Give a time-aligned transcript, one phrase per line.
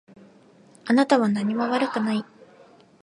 [0.85, 2.25] あなたは何も悪くない。